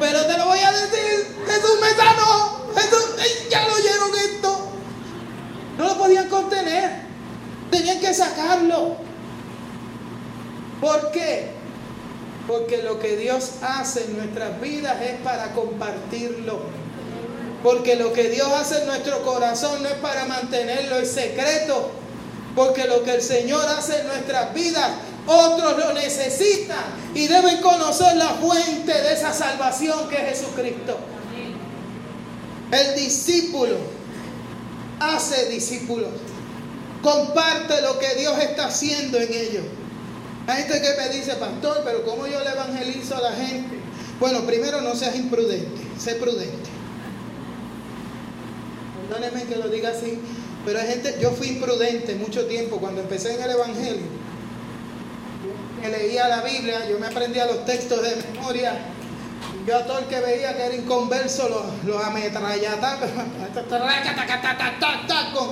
[0.00, 1.36] Pero te lo voy a decir.
[1.46, 2.66] Jesús me sanó.
[2.74, 4.68] Jesús, ya lo oyeron esto.
[5.78, 7.02] No lo podían contener.
[7.70, 9.05] Tenían que sacarlo.
[10.80, 11.50] ¿Por qué?
[12.46, 16.60] Porque lo que Dios hace en nuestras vidas es para compartirlo.
[17.62, 21.90] Porque lo que Dios hace en nuestro corazón no es para mantenerlo en secreto.
[22.54, 24.90] Porque lo que el Señor hace en nuestras vidas,
[25.26, 26.84] otros lo necesitan
[27.14, 30.96] y deben conocer la fuente de esa salvación que es Jesucristo.
[32.70, 33.76] El discípulo
[35.00, 36.10] hace discípulos.
[37.02, 39.64] Comparte lo que Dios está haciendo en ellos.
[40.46, 43.80] Hay gente que me dice, pastor, pero ¿cómo yo le evangelizo a la gente?
[44.20, 46.70] Bueno, primero no seas imprudente, sé prudente.
[49.08, 50.20] Perdóneme que lo diga así,
[50.64, 54.06] pero hay gente, yo fui imprudente mucho tiempo cuando empecé en el Evangelio.
[55.82, 58.72] Me leía la Biblia, yo me aprendía los textos de memoria.
[59.66, 62.98] Yo a todo el que veía que era inconverso los, los ametrallaba
[65.32, 65.50] con,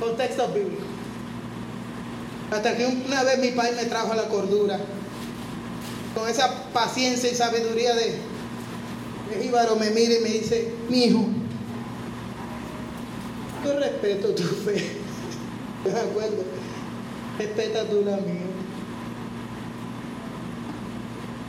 [0.00, 0.93] con textos bíblicos.
[2.54, 4.78] Hasta que una vez mi padre me trajo a la cordura.
[6.14, 8.12] Con esa paciencia y sabiduría de,
[9.30, 11.26] de me mira y me dice, mi hijo,
[13.64, 15.00] yo respeto tu fe.
[15.84, 16.44] Yo me acuerdo.
[17.38, 18.46] Respeta tú la mía.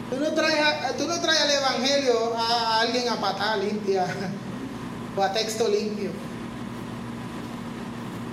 [0.09, 4.05] Tú no, traes, tú no traes el Evangelio a alguien a patada limpia
[5.17, 6.09] o a texto limpio.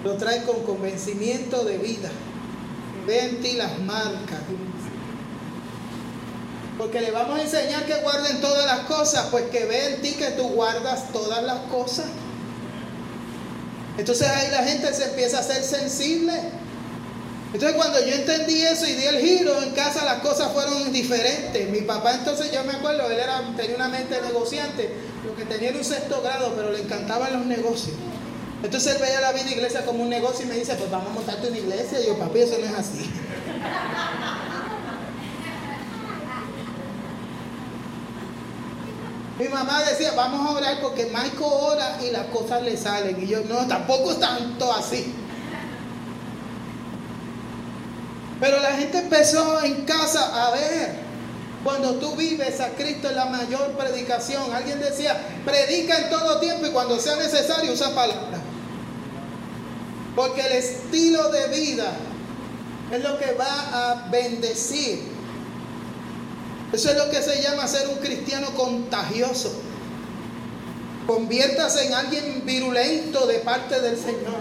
[0.05, 2.11] Lo traes con convencimiento de vida.
[3.07, 4.41] Ve en ti las marcas.
[6.79, 10.13] Porque le vamos a enseñar que guarden todas las cosas, pues que ve en ti
[10.13, 12.07] que tú guardas todas las cosas.
[13.99, 16.33] Entonces ahí la gente se empieza a ser sensible.
[17.53, 21.69] Entonces cuando yo entendí eso y di el giro, en casa las cosas fueron diferentes.
[21.69, 24.91] Mi papá entonces yo me acuerdo, él era, tenía una mente negociante,
[25.25, 27.95] lo que tenía era un sexto grado, pero le encantaban los negocios.
[28.63, 31.15] Entonces él veía la vida iglesia como un negocio y me dice, pues vamos a
[31.15, 32.01] montarte una iglesia.
[32.01, 33.11] Y yo, papi, eso no es así.
[39.39, 43.21] Mi mamá decía, vamos a orar porque Michael ora y las cosas le salen.
[43.21, 45.13] Y yo, no, tampoco es tanto así.
[48.39, 51.03] Pero la gente empezó en casa a ver.
[51.65, 56.67] Cuando tú vives a Cristo en la mayor predicación, alguien decía, predica en todo tiempo
[56.67, 58.42] y cuando sea necesario usa palabras.
[60.15, 61.93] Porque el estilo de vida
[62.91, 65.11] es lo que va a bendecir.
[66.73, 69.53] Eso es lo que se llama ser un cristiano contagioso.
[71.07, 74.41] Conviértase en alguien virulento de parte del Señor.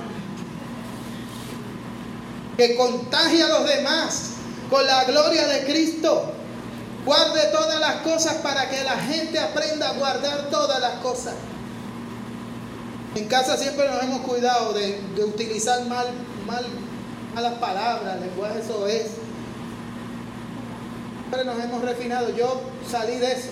[2.58, 4.32] Que contagie a los demás
[4.70, 6.34] con la gloria de Cristo.
[7.06, 11.34] Guarde todas las cosas para que la gente aprenda a guardar todas las cosas.
[13.16, 16.08] En casa siempre nos hemos cuidado de, utilizar mal,
[16.48, 16.66] mal,
[17.36, 19.08] malas palabras, lenguaje eso es.
[21.20, 22.30] Siempre nos hemos refinado.
[22.36, 23.50] Yo salí de eso.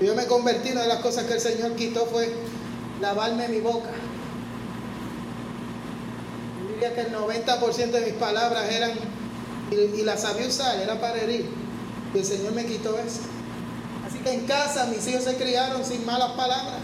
[0.00, 2.32] Yo me convertí, una de las cosas que el Señor quitó fue
[3.00, 3.90] lavarme mi boca.
[6.60, 8.92] Yo diría que el 90% de mis palabras eran,
[9.70, 11.48] y, y las sabía usar, era para herir.
[12.14, 13.20] Y el Señor me quitó eso.
[14.08, 16.80] Así que en casa mis hijos se criaron sin malas palabras.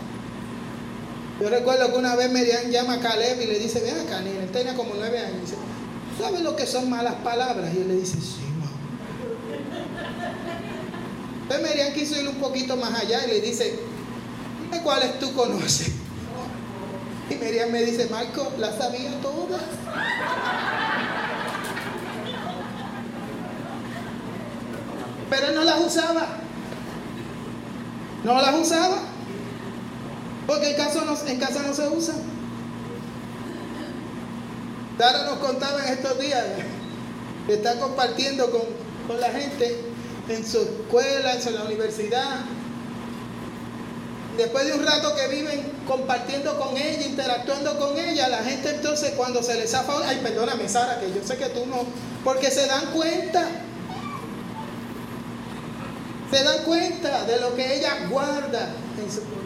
[1.41, 4.49] Yo recuerdo que una vez Merian llama a Caleb y le dice, ven acá, él
[4.53, 5.51] tenía como nueve años.
[6.19, 7.75] ¿sabes lo que son malas palabras?
[7.75, 8.73] Y él le dice, sí, mamá.
[11.43, 13.79] Entonces Merian quiso ir un poquito más allá y le dice,
[14.63, 15.93] dime cuáles tú conoces.
[17.29, 19.63] Y Merian me dice, Marco, las sabía todas.
[25.29, 26.27] Pero no las usaba.
[28.25, 29.16] No las usaba.
[30.47, 32.15] Porque en casa no, se usa.
[34.97, 36.45] Dara nos contaba en estos días
[37.47, 39.81] que está compartiendo con, la gente
[40.29, 42.41] en su escuela, en su universidad.
[44.37, 49.13] Después de un rato que viven compartiendo con ella, interactuando con ella, la gente entonces
[49.17, 51.85] cuando se les zafa, ay, perdóname Sara, que yo sé que tú no,
[52.23, 53.49] porque se dan cuenta,
[56.31, 58.69] se dan cuenta de lo que ella guarda
[58.99, 59.46] en su corazón.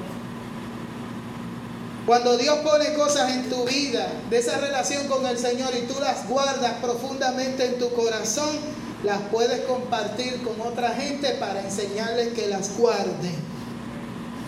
[2.11, 5.94] Cuando Dios pone cosas en tu vida, de esa relación con el Señor, y tú
[6.00, 8.50] las guardas profundamente en tu corazón,
[9.04, 13.36] las puedes compartir con otra gente para enseñarles que las guarden.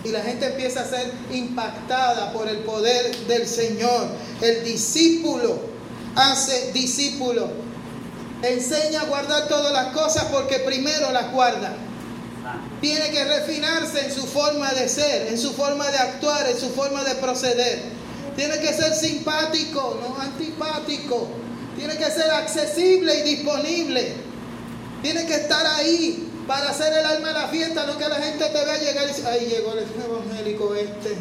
[0.03, 4.09] Y la gente empieza a ser impactada por el poder del Señor.
[4.41, 5.57] El discípulo
[6.17, 7.47] hace discípulo.
[8.41, 11.73] Enseña a guardar todas las cosas porque primero las guarda.
[12.81, 16.69] Tiene que refinarse en su forma de ser, en su forma de actuar, en su
[16.69, 17.83] forma de proceder.
[18.35, 21.29] Tiene que ser simpático, no antipático.
[21.77, 24.15] Tiene que ser accesible y disponible.
[25.01, 28.45] Tiene que estar ahí para hacer el alma de la fiesta, no que la gente
[28.45, 31.15] te vea llegar y dice, ay, llegó el evangélico este.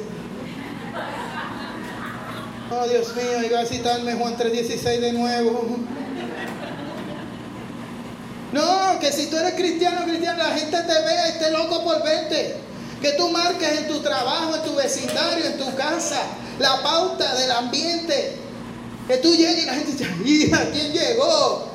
[2.70, 5.78] Oh, Dios mío, iba a citarme Juan 3.16 de nuevo.
[9.00, 12.56] Que si tú eres cristiano, cristiano, la gente te vea y esté loco por verte.
[13.00, 16.20] Que tú marques en tu trabajo, en tu vecindario, en tu casa,
[16.58, 18.36] la pauta del ambiente.
[19.08, 21.68] Que tú llegues y la gente dice, hija, ¿quién llegó?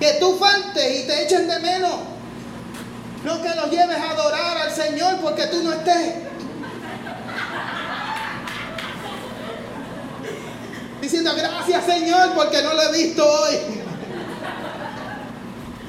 [0.00, 1.94] Que tú faltes y te echen de menos.
[3.24, 6.14] No que los lleves a adorar al Señor porque tú no estés.
[11.00, 13.75] Diciendo gracias Señor porque no lo he visto hoy.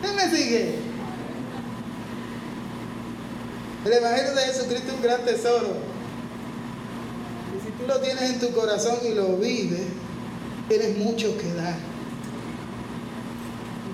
[0.07, 0.75] ¿Qué me sigue?
[3.85, 5.75] El Evangelio de Jesucristo es un gran tesoro.
[7.55, 9.81] Y si tú lo tienes en tu corazón y lo vives,
[10.69, 11.75] tienes mucho que dar.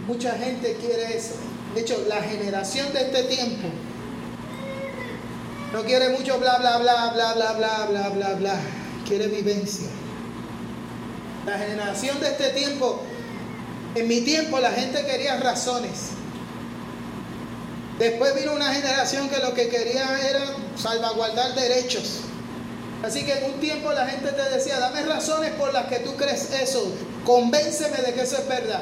[0.07, 1.36] Mucha gente quiere eso.
[1.74, 3.68] De hecho, la generación de este tiempo
[5.72, 8.59] no quiere mucho bla, bla, bla, bla, bla, bla, bla, bla, bla.
[9.07, 9.88] Quiere vivencia.
[11.45, 13.01] La generación de este tiempo,
[13.96, 16.10] en mi tiempo la gente quería razones.
[18.00, 22.22] Después vino una generación que lo que quería era salvaguardar derechos.
[23.04, 26.16] Así que en un tiempo la gente te decía, dame razones por las que tú
[26.16, 26.91] crees eso,
[27.26, 28.82] convénceme de que eso es verdad.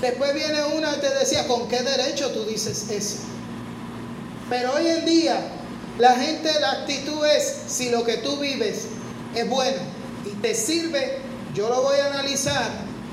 [0.00, 3.16] Después viene una y te decía, ¿con qué derecho tú dices eso?
[4.48, 5.40] Pero hoy en día
[5.98, 8.86] la gente, la actitud es, si lo que tú vives
[9.34, 9.78] es bueno
[10.24, 11.18] y te sirve,
[11.54, 12.70] yo lo voy a analizar,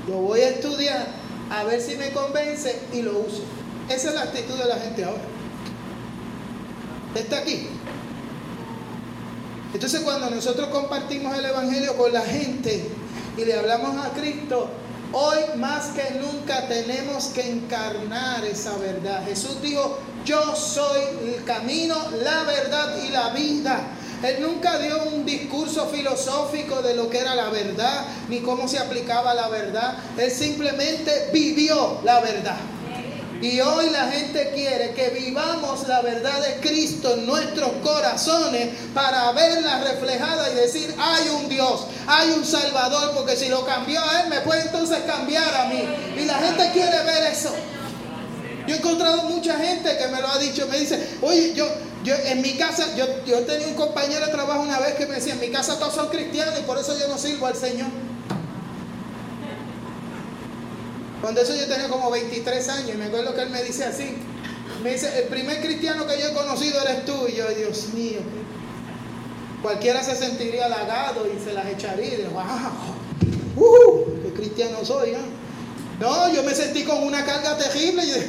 [0.08, 1.06] lo voy a estudiar,
[1.50, 3.42] a ver si me convence y lo uso.
[3.88, 5.22] Esa es la actitud de la gente ahora.
[7.14, 7.68] Está aquí.
[9.72, 12.88] Entonces cuando nosotros compartimos el Evangelio con la gente
[13.36, 14.70] y le hablamos a Cristo,
[15.12, 19.24] Hoy más que nunca tenemos que encarnar esa verdad.
[19.24, 21.00] Jesús dijo, yo soy
[21.34, 23.80] el camino, la verdad y la vida.
[24.22, 28.78] Él nunca dio un discurso filosófico de lo que era la verdad, ni cómo se
[28.78, 29.96] aplicaba la verdad.
[30.16, 32.56] Él simplemente vivió la verdad.
[33.40, 39.30] Y hoy la gente quiere que vivamos la verdad de Cristo en nuestros corazones para
[39.30, 44.22] verla reflejada y decir, hay un Dios, hay un Salvador, porque si lo cambió a
[44.22, 45.84] Él, me puede entonces cambiar a mí.
[46.16, 47.54] Y la gente quiere ver eso.
[48.68, 51.66] Yo he encontrado mucha gente que me lo ha dicho, me dice, oye, yo,
[52.04, 55.14] yo en mi casa, yo, yo tenía un compañero de trabajo una vez que me
[55.14, 57.88] decía, en mi casa todos son cristianos y por eso yo no sirvo al Señor.
[61.22, 64.18] Cuando eso yo tenía como 23 años, y me acuerdo que él me dice así.
[64.82, 67.26] Me dice, el primer cristiano que yo he conocido eres tú.
[67.26, 68.20] Y yo, Dios mío,
[69.62, 72.18] cualquiera se sentiría halagado y se las echaría.
[72.18, 72.44] Y wow,
[73.56, 75.10] uh, qué cristiano soy.
[75.10, 75.47] ¿eh?
[76.00, 78.04] No, yo me sentí con una carga terrible.
[78.04, 78.28] Y dije,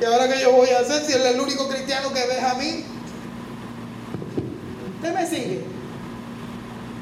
[0.00, 2.42] ¿y ahora qué yo voy a hacer si él es el único cristiano que ves
[2.42, 2.84] a mí?
[4.96, 5.64] ¿Usted me sigue?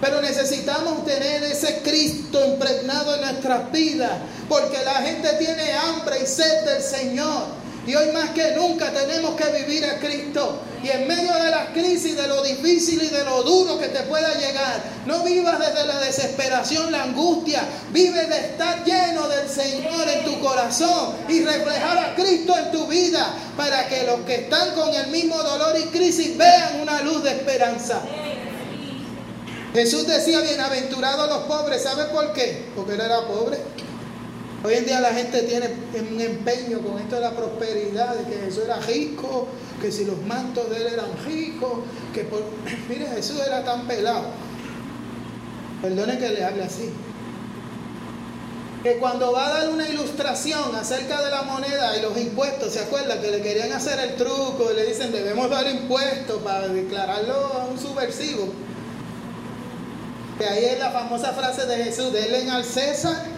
[0.01, 4.11] Pero necesitamos tener ese Cristo impregnado en nuestras vidas,
[4.49, 7.62] porque la gente tiene hambre y sed del Señor.
[7.87, 10.61] Y hoy más que nunca tenemos que vivir a Cristo.
[10.85, 14.03] Y en medio de las crisis, de lo difícil y de lo duro que te
[14.03, 17.65] pueda llegar, no vivas desde la desesperación, la angustia.
[17.91, 22.87] Vive de estar lleno del Señor en tu corazón y reflejar a Cristo en tu
[22.87, 27.25] vida para que los que están con el mismo dolor y crisis vean una luz
[27.25, 28.01] de esperanza.
[29.73, 31.83] Jesús decía, bienaventurados los pobres.
[31.83, 32.67] ¿Sabe por qué?
[32.77, 33.59] Porque él era pobre.
[34.65, 35.71] Hoy en día la gente tiene
[36.09, 39.49] un empeño con esto de la prosperidad, de que Jesús era rico,
[39.81, 41.81] que si los mantos de él eran ricos,
[42.15, 42.45] que por...
[42.89, 44.27] Mire, Jesús era tan pelado.
[45.81, 46.91] Perdone que le hable así.
[48.85, 52.81] Que cuando va a dar una ilustración acerca de la moneda y los impuestos, ¿se
[52.81, 57.35] acuerda que le querían hacer el truco y le dicen debemos dar impuestos para declararlo
[57.35, 58.49] a un subversivo?
[60.39, 63.32] Que ahí es la famosa frase de Jesús, denle al César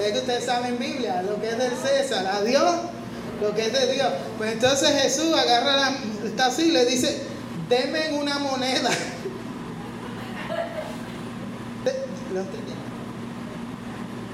[0.00, 2.74] es que ustedes saben Biblia, lo que es del César, a Dios,
[3.40, 4.08] lo que es de Dios.
[4.36, 5.92] Pues entonces Jesús agarra la,
[6.24, 7.22] está así y le dice,
[7.68, 8.90] denme una moneda.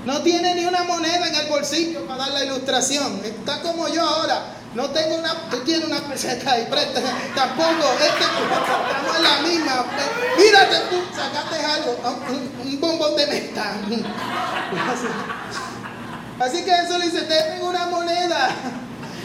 [0.05, 3.23] No tiene ni una moneda en el bolsillo para dar la ilustración.
[3.25, 4.55] Está como yo ahora.
[4.75, 7.01] No tengo una, tú tienes una peseta y presta,
[7.35, 9.87] tampoco, este, estamos en la misma.
[10.37, 11.97] Mírate tú, sacaste algo,
[12.29, 13.77] un, un bombón de meta.
[16.41, 18.51] Así que eso le dice, tengo una moneda,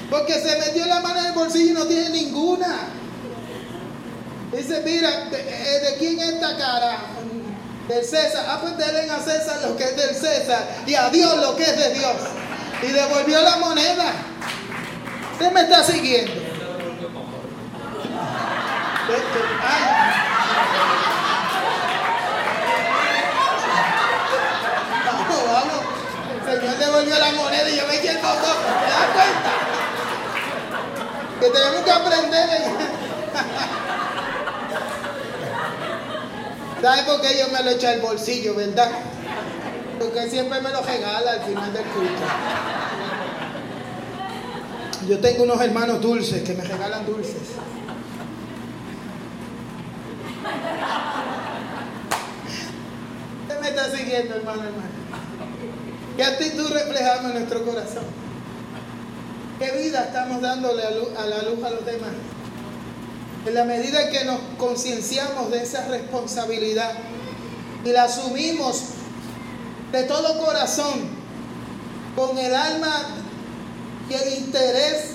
[0.10, 2.90] porque se metió la mano en el bolsillo y no tiene ninguna.
[4.52, 6.98] Dice, mira, ¿de, eh, quién es esta cara?
[7.88, 8.46] Del César.
[8.48, 11.64] Ah, pues denle a César lo que es del César y a Dios lo que
[11.64, 12.16] es de Dios.
[12.82, 14.14] Y devolvió la moneda.
[15.34, 16.34] Usted me está siguiendo.
[25.06, 25.84] Vamos, vamos.
[26.36, 28.18] El Señor devolvió la moneda y yo me eché el.
[28.18, 28.38] ¿Te das
[29.14, 29.52] cuenta?
[31.40, 32.50] Que tenemos que aprender.
[36.82, 38.90] ¿Sabes por qué yo me lo eché al bolsillo, verdad?
[40.00, 42.24] Porque siempre me lo regala al final del culto.
[45.08, 47.36] Yo tengo unos hermanos dulces que me regalan dulces.
[53.48, 54.99] ¿Qué me está siguiendo, hermano, hermano?
[56.20, 58.04] ¿Qué actitud reflejamos en nuestro corazón?
[59.58, 62.10] ¿Qué vida estamos dándole a, la luz a los demás?
[63.46, 66.92] En la medida que nos concienciamos de esa responsabilidad
[67.86, 68.84] y la asumimos
[69.94, 71.08] de todo corazón,
[72.18, 72.94] con el alma
[74.10, 75.12] y el interés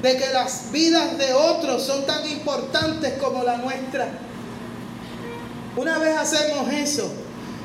[0.00, 4.06] de que las vidas de otros son tan importantes como la nuestra.
[5.76, 7.10] Una vez hacemos eso,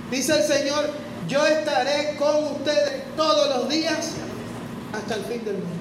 [0.10, 4.14] dice el Señor, yo estaré con ustedes todos los días
[4.92, 5.80] hasta el fin del mundo.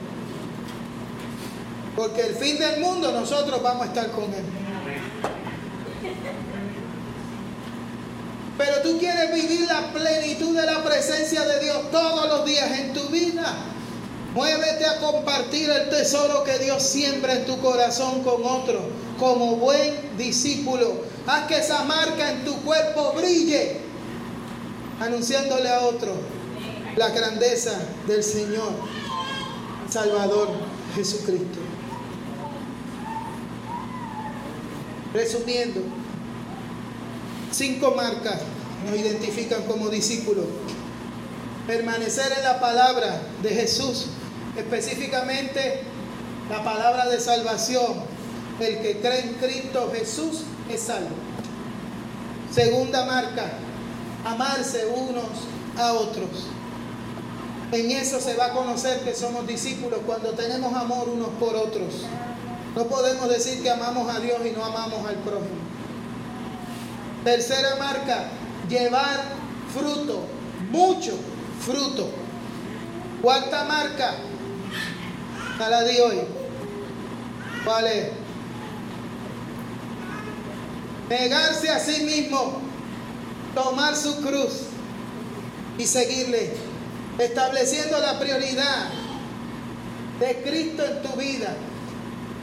[1.97, 4.45] Porque el fin del mundo nosotros vamos a estar con Él.
[8.59, 12.93] Pero tú quieres vivir la plenitud de la presencia de Dios todos los días en
[12.93, 13.57] tu vida.
[14.35, 18.83] Muévete a compartir el tesoro que Dios siembra en tu corazón con otro,
[19.19, 21.03] como buen discípulo.
[21.27, 23.88] Haz que esa marca en tu cuerpo brille,
[25.01, 26.13] anunciándole a otro
[26.97, 28.73] la grandeza del Señor,
[29.89, 30.49] Salvador
[30.95, 31.61] Jesucristo.
[35.15, 35.81] Resumiendo,
[37.51, 38.41] cinco marcas
[38.85, 40.45] nos identifican como discípulos.
[41.67, 44.07] Permanecer en la palabra de Jesús
[44.57, 45.83] específicamente
[46.51, 48.19] la palabra de salvación.
[48.61, 51.15] El que cree en Cristo Jesús es salvo.
[52.53, 53.53] Segunda marca,
[54.25, 55.25] amarse unos
[55.79, 56.47] a otros.
[57.71, 62.05] En eso se va a conocer que somos discípulos cuando tenemos amor unos por otros.
[62.75, 65.59] No podemos decir que amamos a Dios y no amamos al prójimo.
[67.25, 68.29] Tercera marca,
[68.69, 69.23] llevar
[69.75, 70.23] fruto,
[70.71, 71.13] mucho
[71.61, 72.11] fruto.
[73.21, 74.15] Cuarta marca,
[75.59, 76.21] a la de hoy.
[77.65, 78.11] ¿Cuál es?
[81.09, 82.61] Negarse a sí mismo,
[83.63, 84.63] tomar su cruz
[85.79, 86.53] y seguirle,
[87.19, 88.89] estableciendo la prioridad
[90.21, 91.55] de Cristo en tu vida.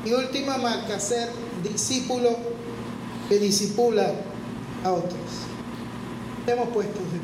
[0.03, 1.29] Y última marca, ser
[1.63, 2.37] discípulo
[3.27, 4.13] que disipula
[4.83, 5.19] a otros.
[6.45, 7.14] Hemos puesto de pie.